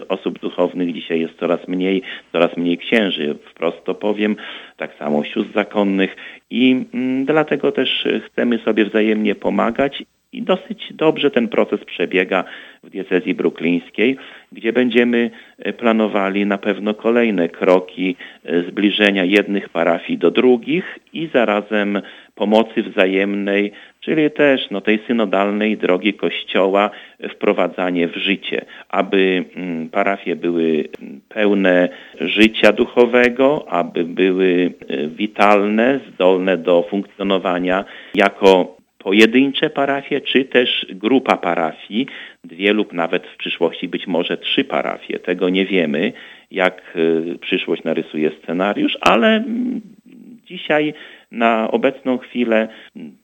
Osób 0.07 0.39
duchownych 0.39 0.93
dzisiaj 0.93 1.19
jest 1.19 1.39
coraz 1.39 1.67
mniej, 1.67 2.01
coraz 2.31 2.57
mniej 2.57 2.77
księży, 2.77 3.35
wprost 3.51 3.83
to 3.85 3.95
powiem, 3.95 4.35
tak 4.77 4.93
samo 4.99 5.23
sióstr 5.23 5.53
zakonnych 5.53 6.15
i 6.49 6.85
mm, 6.93 7.25
dlatego 7.25 7.71
też 7.71 8.07
chcemy 8.27 8.59
sobie 8.59 8.85
wzajemnie 8.85 9.35
pomagać 9.35 10.03
i 10.35 10.41
dosyć 10.41 10.93
dobrze 10.93 11.31
ten 11.31 11.47
proces 11.47 11.85
przebiega 11.85 12.43
w 12.83 12.89
diecezji 12.89 13.33
bruklińskiej, 13.33 14.17
gdzie 14.51 14.73
będziemy 14.73 15.31
e, 15.57 15.73
planowali 15.73 16.45
na 16.45 16.57
pewno 16.57 16.93
kolejne 16.93 17.49
kroki 17.49 18.15
e, 18.43 18.61
zbliżenia 18.61 19.23
jednych 19.23 19.69
parafii 19.69 20.17
do 20.17 20.31
drugich 20.31 20.99
i 21.13 21.29
zarazem 21.33 22.01
pomocy 22.35 22.83
wzajemnej, 22.83 23.71
czyli 23.99 24.31
też 24.31 24.69
no, 24.71 24.81
tej 24.81 24.99
synodalnej 25.07 25.77
drogi 25.77 26.13
Kościoła 26.13 26.89
wprowadzanie 27.29 28.07
w 28.07 28.15
życie, 28.15 28.65
aby 28.89 29.45
mm, 29.55 29.89
parafie 29.89 30.35
były 30.35 30.87
pełne 31.29 31.89
życia 32.21 32.71
duchowego, 32.71 33.65
aby 33.69 34.03
były 34.03 34.71
e, 34.87 35.07
witalne, 35.07 35.99
zdolne 36.13 36.57
do 36.57 36.85
funkcjonowania 36.89 37.85
jako 38.15 38.75
pojedyncze 39.05 39.69
parafie, 39.69 40.21
czy 40.21 40.45
też 40.45 40.85
grupa 40.89 41.37
parafii, 41.37 42.07
dwie 42.43 42.73
lub 42.73 42.93
nawet 42.93 43.27
w 43.27 43.37
przyszłości 43.37 43.87
być 43.87 44.07
może 44.07 44.37
trzy 44.37 44.63
parafie. 44.63 45.19
Tego 45.19 45.49
nie 45.49 45.65
wiemy, 45.65 46.13
jak 46.51 46.81
y, 46.95 47.37
przyszłość 47.41 47.83
narysuje 47.83 48.31
scenariusz, 48.43 48.97
ale 49.01 49.27
mm, 49.27 49.81
dzisiaj 50.45 50.93
na 51.35 51.71
obecną 51.71 52.17
chwilę, 52.17 52.67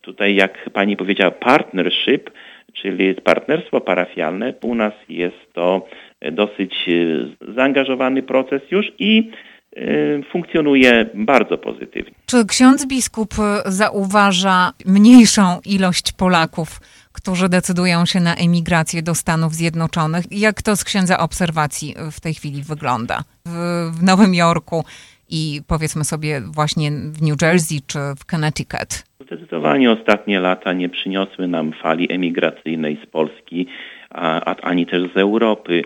tutaj 0.02 0.36
jak 0.36 0.70
pani 0.74 0.98
powiedziała, 0.98 1.32
partnership, 1.32 2.30
czyli 2.74 3.16
partnerstwo 3.16 3.82
parafialne, 3.82 4.54
u 4.62 4.76
nas 4.76 4.94
jest 5.10 5.54
to 5.54 5.88
dosyć 6.32 6.86
y, 6.88 7.28
zaangażowany 7.56 8.24
proces 8.24 8.62
już 8.72 8.92
i 9.00 9.32
y, 9.78 10.24
funkcjonuje 10.32 11.06
bardzo 11.14 11.58
pozytywnie. 11.58 12.14
Czy 12.26 12.46
ksiądz 12.46 12.88
biskup 12.88 13.34
zauważa 13.66 14.74
mniejszą 14.86 15.60
ilość 15.66 16.12
Polaków, 16.12 16.80
którzy 17.12 17.50
decydują 17.50 18.06
się 18.06 18.20
na 18.20 18.36
emigrację 18.36 19.02
do 19.02 19.16
Stanów 19.16 19.56
Zjednoczonych? 19.56 20.26
Jak 20.32 20.62
to 20.62 20.76
z 20.76 20.84
księdza 20.84 21.20
obserwacji 21.20 21.96
w 22.12 22.20
tej 22.20 22.34
chwili 22.34 22.64
wygląda? 22.64 23.24
W, 23.46 23.52
w 23.94 24.04
Nowym 24.04 24.34
Jorku 24.34 24.84
i 25.32 25.62
powiedzmy 25.68 26.04
sobie 26.04 26.42
właśnie 26.56 26.92
w 26.92 27.22
New 27.22 27.42
Jersey 27.42 27.82
czy 27.88 28.00
w 28.18 28.26
Connecticut? 28.26 29.04
Zdecydowanie 29.20 29.92
ostatnie 29.92 30.40
lata 30.40 30.74
nie 30.74 30.90
przyniosły 30.90 31.48
nam 31.48 31.74
fali 31.74 32.12
emigracyjnej 32.12 32.98
z 33.04 33.06
Polski, 33.06 33.68
a, 34.10 34.56
ani 34.56 34.86
też 34.86 35.14
z 35.14 35.18
Europy. 35.18 35.84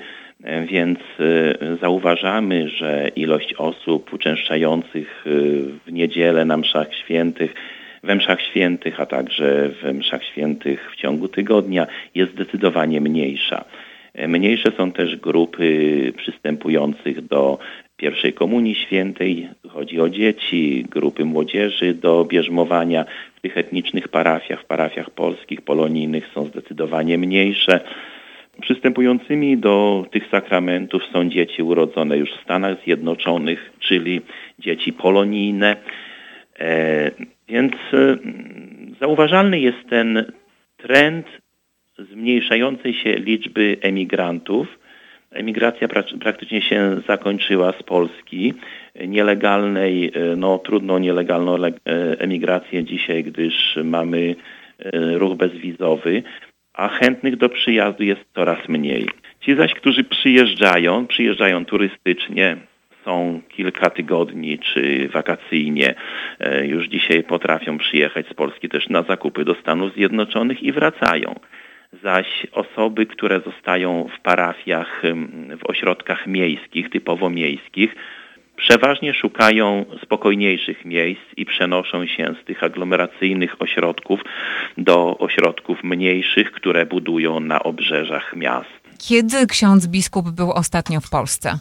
Więc 0.67 0.99
e, 1.19 1.77
zauważamy, 1.81 2.69
że 2.69 3.09
ilość 3.15 3.53
osób 3.53 4.13
uczęszczających 4.13 5.25
e, 5.27 5.29
w 5.85 5.91
niedzielę 5.91 6.45
na 6.45 6.57
mszach 6.57 6.95
świętych 6.95 7.53
we 8.05 8.15
mszach 8.15 8.41
świętych, 8.41 8.99
a 8.99 9.05
także 9.05 9.69
w 9.69 9.93
mszach 9.93 10.23
świętych 10.23 10.91
w 10.91 10.95
ciągu 10.95 11.27
tygodnia 11.27 11.87
jest 12.15 12.31
zdecydowanie 12.31 13.01
mniejsza. 13.01 13.65
E, 14.13 14.27
mniejsze 14.27 14.71
są 14.77 14.91
też 14.91 15.15
grupy 15.15 16.13
przystępujących 16.17 17.27
do 17.27 17.59
pierwszej 17.97 18.33
komunii 18.33 18.75
świętej, 18.75 19.49
chodzi 19.69 20.01
o 20.01 20.09
dzieci, 20.09 20.85
grupy 20.89 21.25
młodzieży 21.25 21.93
do 21.93 22.25
bierzmowania 22.25 23.05
w 23.35 23.41
tych 23.41 23.57
etnicznych 23.57 24.07
parafiach, 24.07 24.61
w 24.61 24.65
parafiach 24.65 25.09
polskich, 25.09 25.61
polonijnych 25.61 26.27
są 26.33 26.45
zdecydowanie 26.45 27.17
mniejsze. 27.17 27.79
Przystępującymi 28.61 29.57
do 29.57 30.05
tych 30.11 30.27
sakramentów 30.27 31.01
są 31.13 31.29
dzieci 31.29 31.63
urodzone 31.63 32.17
już 32.17 32.31
w 32.31 32.43
Stanach 32.43 32.83
Zjednoczonych, 32.83 33.71
czyli 33.79 34.21
dzieci 34.59 34.93
polonijne. 34.93 35.75
E, 36.59 37.11
więc 37.47 37.73
e, 37.93 38.17
zauważalny 38.99 39.59
jest 39.59 39.89
ten 39.89 40.31
trend 40.77 41.27
zmniejszającej 41.97 42.93
się 42.93 43.15
liczby 43.15 43.77
emigrantów. 43.81 44.79
Emigracja 45.35 45.87
praktycznie 46.21 46.61
się 46.61 47.01
zakończyła 47.07 47.73
z 47.79 47.83
Polski. 47.83 48.53
Nielegalnej, 49.07 50.11
e, 50.15 50.35
no 50.35 50.57
trudno 50.57 50.99
nielegalną 50.99 51.55
emigrację 52.19 52.83
dzisiaj, 52.83 53.23
gdyż 53.23 53.79
mamy 53.83 54.35
ruch 55.17 55.37
bezwizowy, 55.37 56.23
a 56.73 56.87
chętnych 56.87 57.37
do 57.37 57.49
przyjazdu 57.49 58.03
jest 58.03 58.21
coraz 58.35 58.69
mniej. 58.69 59.09
Ci 59.41 59.55
zaś, 59.55 59.73
którzy 59.73 60.03
przyjeżdżają, 60.03 61.07
przyjeżdżają 61.07 61.65
turystycznie, 61.65 62.57
są 63.05 63.41
kilka 63.49 63.89
tygodni 63.89 64.59
czy 64.59 65.09
wakacyjnie, 65.09 65.95
e, 66.39 66.67
już 66.67 66.87
dzisiaj 66.87 67.23
potrafią 67.23 67.77
przyjechać 67.77 68.27
z 68.27 68.33
Polski 68.33 68.69
też 68.69 68.89
na 68.89 69.03
zakupy 69.03 69.45
do 69.45 69.55
Stanów 69.55 69.93
Zjednoczonych 69.93 70.63
i 70.63 70.71
wracają. 70.71 71.35
Zaś 72.03 72.47
osoby, 72.51 73.05
które 73.05 73.39
zostają 73.39 74.07
w 74.17 74.21
parafiach, 74.21 75.01
w 75.59 75.69
ośrodkach 75.69 76.27
miejskich, 76.27 76.89
typowo 76.89 77.29
miejskich, 77.29 77.95
przeważnie 78.57 79.13
szukają 79.13 79.85
spokojniejszych 80.03 80.85
miejsc 80.85 81.21
i 81.37 81.45
przenoszą 81.45 82.07
się 82.07 82.35
z 82.41 82.45
tych 82.45 82.63
aglomeracyjnych 82.63 83.61
ośrodków 83.61 84.21
do 84.77 85.17
ośrodków 85.17 85.83
mniejszych, 85.83 86.51
które 86.51 86.85
budują 86.85 87.39
na 87.39 87.63
obrzeżach 87.63 88.35
miast. 88.35 88.69
Kiedy 89.07 89.47
ksiądz 89.47 89.87
biskup 89.87 90.29
był 90.29 90.51
ostatnio 90.51 91.01
w 91.01 91.09
Polsce? 91.09 91.59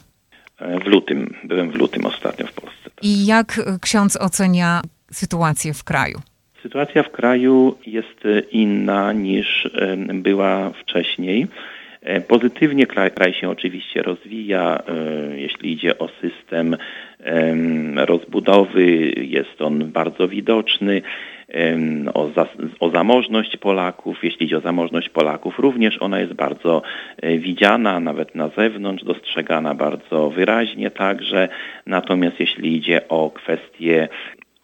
E, 0.59 0.79
w 0.81 0.87
lutym, 0.87 1.35
byłem 1.44 1.70
w 1.70 1.75
lutym 1.75 2.07
ostatnio 2.07 2.47
w 2.47 2.53
Polsce. 2.53 2.85
Tak. 2.85 3.05
I 3.05 3.27
jak 3.27 3.61
ksiądz 3.81 4.16
ocenia 4.16 4.83
sytuację 5.12 5.75
w 5.75 5.85
kraju? 5.85 6.20
Sytuacja 6.64 7.03
w 7.03 7.11
kraju 7.11 7.74
jest 7.87 8.24
inna 8.53 9.12
niż 9.12 9.70
była 10.14 10.70
wcześniej. 10.70 11.46
E, 12.03 12.20
pozytywnie 12.20 12.87
kraj, 12.87 13.11
kraj 13.11 13.33
się 13.35 13.50
oczywiście 13.50 14.03
rozwija, 14.03 14.83
e, 14.88 15.40
jeśli 15.40 15.72
idzie 15.72 15.98
o 15.98 16.09
system 16.20 16.77
rozbudowy, 17.96 19.12
jest 19.16 19.62
on 19.62 19.92
bardzo 19.92 20.29
widoczny. 20.29 21.03
O, 22.14 22.29
za, 22.29 22.46
o 22.81 22.90
zamożność 22.90 23.57
Polaków, 23.57 24.24
jeśli 24.24 24.46
idzie 24.46 24.59
o 24.59 24.61
zamożność 24.61 25.09
Polaków, 25.09 25.59
również 25.59 26.03
ona 26.03 26.20
jest 26.20 26.33
bardzo 26.33 26.83
e, 27.22 27.38
widziana, 27.38 28.00
nawet 28.00 28.35
na 28.35 28.48
zewnątrz, 28.48 29.05
dostrzegana 29.05 29.74
bardzo 29.74 30.31
wyraźnie 30.31 30.90
także. 30.90 31.48
Natomiast 31.87 32.40
jeśli 32.40 32.77
idzie 32.77 33.09
o 33.09 33.31
kwestie 33.31 34.09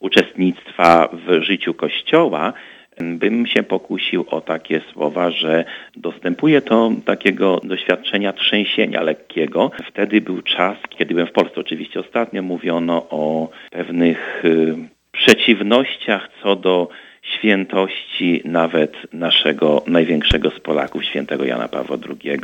uczestnictwa 0.01 1.09
w 1.13 1.43
życiu 1.43 1.75
Kościoła, 1.75 2.53
bym 3.01 3.47
się 3.47 3.63
pokusił 3.63 4.25
o 4.29 4.41
takie 4.41 4.81
słowa, 4.93 5.31
że 5.31 5.65
dostępuje 5.97 6.63
to 6.63 6.93
takiego 7.05 7.61
doświadczenia 7.65 8.33
trzęsienia 8.33 9.03
lekkiego. 9.03 9.71
Wtedy 9.87 10.21
był 10.21 10.43
czas, 10.43 10.77
kiedy 10.89 11.15
byłem 11.15 11.27
w 11.27 11.33
Polsce 11.33 11.61
oczywiście 11.61 12.01
ostatnio, 12.01 12.43
mówiono 12.43 13.07
o 13.11 13.49
pewnych 13.71 14.45
y, 14.45 14.75
przeciwnościach 15.13 16.29
co 16.43 16.57
do 16.57 16.89
świętości 17.23 18.43
nawet 18.45 18.97
naszego 19.13 19.83
największego 19.87 20.51
z 20.51 20.61
Polaków, 20.61 21.05
świętego 21.05 21.45
Jana 21.45 21.69
Pawła 21.69 21.97
II. 22.09 22.39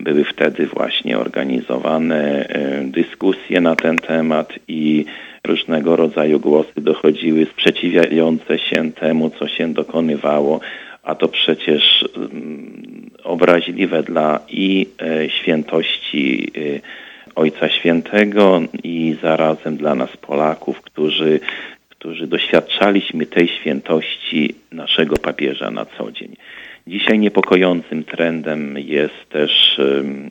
Były 0.00 0.24
wtedy 0.24 0.66
właśnie 0.66 1.18
organizowane 1.18 2.48
y, 2.48 2.84
dyskusje 2.84 3.60
na 3.60 3.76
ten 3.76 3.98
temat 3.98 4.52
i 4.68 5.04
różnego 5.46 5.96
rodzaju 5.96 6.40
głosy 6.40 6.80
dochodziły 6.80 7.46
sprzeciwiające 7.46 8.58
się 8.58 8.92
temu, 8.92 9.30
co 9.30 9.48
się 9.48 9.72
dokonywało, 9.72 10.60
a 11.02 11.14
to 11.14 11.28
przecież 11.28 12.08
mm, 12.16 13.10
obraźliwe 13.24 14.02
dla 14.02 14.40
i 14.48 14.86
e, 15.02 15.30
świętości 15.30 16.52
e, 16.56 16.80
Ojca 17.34 17.68
Świętego 17.68 18.62
i 18.84 19.16
zarazem 19.22 19.76
dla 19.76 19.94
nas 19.94 20.16
Polaków, 20.16 20.80
którzy, 20.80 21.40
którzy 21.88 22.26
doświadczaliśmy 22.26 23.26
tej 23.26 23.48
świętości 23.48 24.54
naszego 24.72 25.16
papieża 25.16 25.70
na 25.70 25.84
co 25.84 26.12
dzień. 26.12 26.36
Dzisiaj 26.86 27.18
niepokojącym 27.18 28.04
trendem 28.04 28.78
jest 28.78 29.28
też 29.28 29.80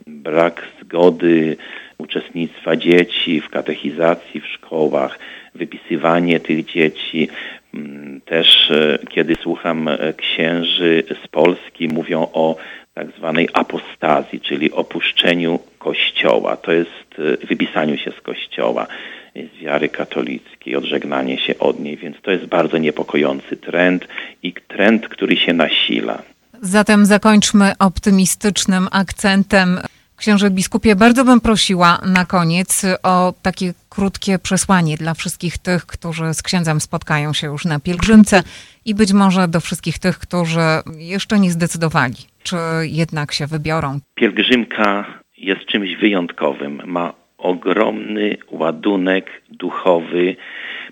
brak 0.08 0.68
zgody 0.82 1.58
uczestnictwa 2.04 2.76
dzieci 2.76 3.42
w 3.42 3.50
katechizacji 3.50 4.42
w 4.42 4.48
szkołach, 4.48 5.20
wypisywanie 5.56 6.40
tych 6.40 6.66
dzieci. 6.66 7.30
Mm, 7.74 8.22
też 8.22 8.72
e, 8.72 9.00
kiedy 9.10 9.36
słucham 9.36 9.88
e, 9.88 10.14
księży 10.14 11.04
z 11.24 11.28
Polski, 11.28 11.88
mówią 11.88 12.28
o 12.34 12.56
tak 12.94 13.08
zwanej 13.18 13.50
apostazji, 13.54 14.42
czyli 14.42 14.72
opuszczeniu 14.72 15.60
Kościoła. 15.80 16.58
To 16.58 16.72
jest 16.72 17.16
e, 17.44 17.48
wypisaniu 17.48 17.98
się 17.98 18.12
z 18.12 18.22
Kościoła, 18.22 18.88
z 19.36 19.64
wiary 19.64 19.90
katolickiej, 19.90 20.76
odżegnanie 20.76 21.38
się 21.38 21.60
od 21.60 21.80
niej, 21.80 21.98
więc 21.98 22.22
to 22.22 22.32
jest 22.32 22.46
bardzo 22.46 22.78
niepokojący 22.78 23.58
trend 23.58 24.08
i 24.44 24.54
trend, 24.54 25.08
który 25.08 25.38
się 25.38 25.54
nasila. 25.54 26.22
Zatem 26.62 27.06
zakończmy 27.06 27.74
optymistycznym 27.80 28.88
akcentem. 28.92 29.80
Księże 30.24 30.50
biskupie, 30.50 30.96
bardzo 30.96 31.26
bym 31.26 31.42
prosiła 31.42 32.00
na 32.14 32.26
koniec 32.26 32.86
o 33.04 33.34
takie 33.42 33.74
krótkie 33.90 34.40
przesłanie 34.40 34.98
dla 34.98 35.14
wszystkich 35.14 35.58
tych, 35.58 35.86
którzy 35.86 36.34
z 36.34 36.42
księdzem 36.42 36.82
spotkają 36.82 37.34
się 37.34 37.48
już 37.48 37.66
na 37.66 37.80
pielgrzymce 37.80 38.44
i 38.86 38.96
być 38.96 39.14
może 39.14 39.48
do 39.48 39.60
wszystkich 39.60 40.00
tych, 40.00 40.20
którzy 40.20 40.60
jeszcze 40.98 41.40
nie 41.40 41.52
zdecydowali, 41.52 42.16
czy 42.44 42.56
jednak 42.82 43.32
się 43.32 43.48
wybiorą. 43.48 44.00
Pielgrzymka 44.16 45.06
jest 45.38 45.66
czymś 45.66 45.96
wyjątkowym. 45.96 46.82
Ma 46.86 47.14
ogromny 47.38 48.38
ładunek 48.52 49.42
duchowy 49.50 50.36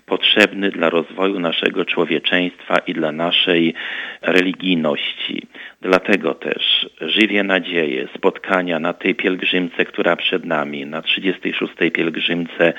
potrzebny 0.06 0.70
dla 0.70 0.90
rozwoju 0.90 1.40
naszego 1.40 1.84
człowieczeństwa 1.84 2.78
i 2.78 2.94
dla 2.94 3.12
naszej 3.12 3.74
religijności. 4.22 5.46
Dlatego 5.80 6.34
też 6.34 6.90
żywię 7.00 7.42
nadzieję 7.42 8.08
spotkania 8.16 8.78
na 8.78 8.92
tej 8.92 9.14
pielgrzymce, 9.14 9.84
która 9.84 10.16
przed 10.16 10.44
nami, 10.44 10.86
na 10.86 11.02
36. 11.02 11.72
pielgrzymce 11.92 12.72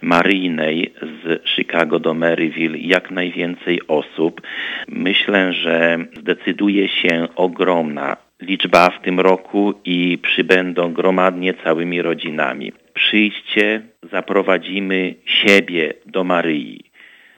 maryjnej 0.00 0.92
z 1.02 1.48
Chicago 1.48 1.98
do 1.98 2.14
Maryville, 2.14 2.78
jak 2.78 3.10
najwięcej 3.10 3.80
osób. 3.88 4.40
Myślę, 4.88 5.52
że 5.52 5.98
zdecyduje 6.18 6.88
się 6.88 7.28
ogromna 7.36 8.16
liczba 8.40 8.90
w 8.90 9.02
tym 9.02 9.20
roku 9.20 9.74
i 9.84 10.18
przybędą 10.18 10.92
gromadnie 10.92 11.54
całymi 11.54 12.02
rodzinami. 12.02 12.72
Przyjdźcie, 12.96 13.82
zaprowadzimy 14.02 15.14
siebie 15.24 15.94
do 16.06 16.24
Maryi. 16.24 16.84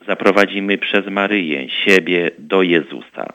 Zaprowadzimy 0.07 0.77
przez 0.77 1.07
Maryję 1.07 1.69
siebie 1.69 2.31
do 2.37 2.61
Jezusa. 2.61 3.33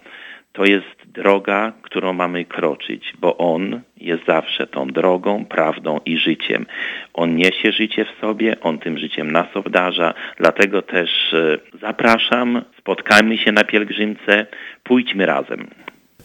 To 0.53 0.65
jest 0.65 1.07
droga, 1.07 1.73
którą 1.83 2.13
mamy 2.13 2.45
kroczyć, 2.45 3.13
bo 3.19 3.37
On 3.37 3.81
jest 3.97 4.25
zawsze 4.27 4.67
tą 4.67 4.87
drogą, 4.87 5.45
prawdą 5.45 6.01
i 6.05 6.19
życiem. 6.19 6.67
On 7.15 7.37
niesie 7.37 7.73
życie 7.73 8.05
w 8.05 8.21
sobie, 8.21 8.61
On 8.61 8.79
tym 8.79 8.99
życiem 8.99 9.33
nas 9.33 9.57
obdarza, 9.57 10.15
dlatego 10.39 10.83
też 10.83 11.35
e, 11.35 11.59
zapraszam, 11.81 12.63
spotkajmy 12.79 13.39
się 13.39 13.53
na 13.53 13.65
pielgrzymce, 13.65 14.47
pójdźmy 14.83 15.27
razem. 15.27 15.67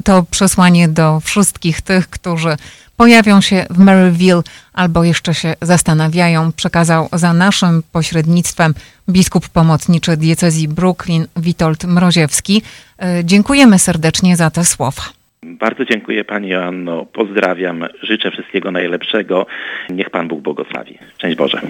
To 0.04 0.24
przesłanie 0.32 0.88
do 0.88 1.20
wszystkich 1.20 1.82
tych, 1.82 2.10
którzy 2.10 2.56
pojawią 2.98 3.42
się 3.42 3.66
w 3.70 3.78
Maryville 3.78 4.42
albo 4.74 5.04
jeszcze 5.04 5.34
się 5.34 5.54
zastanawiają, 5.62 6.52
przekazał 6.52 7.10
za 7.14 7.34
naszym 7.34 7.84
pośrednictwem 7.92 8.74
biskup 9.10 9.50
pomocniczy 9.50 10.18
diecezji 10.18 10.68
Brooklyn 10.68 11.28
Witold 11.38 11.84
Mroziewski. 11.84 12.62
E, 13.02 13.26
dziękujemy 13.26 13.80
serdecznie 13.80 14.36
za 14.36 14.50
te 14.50 14.66
słowa. 14.66 15.02
Bardzo 15.44 15.86
dziękuję 15.86 16.26
Pani 16.26 16.48
Joanno. 16.50 17.06
Pozdrawiam. 17.06 17.86
Życzę 18.04 18.32
wszystkiego 18.32 18.72
najlepszego. 18.72 19.46
Niech 19.90 20.10
Pan 20.10 20.28
Bóg 20.28 20.42
błogosławi. 20.42 20.98
Szczęść 21.18 21.38
Boże. 21.38 21.62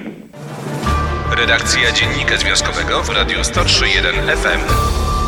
Redakcja 1.38 1.92
Dziennika 1.92 2.38
Związkowego 2.38 3.04
w 3.04 3.10
Radiu 3.10 3.38
103.1 3.38 4.36
FM. 4.36 5.19